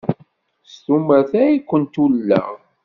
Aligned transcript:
S 0.71 0.73
tumert 0.83 1.31
ay 1.43 1.55
kent-ulleɣ. 1.69 2.47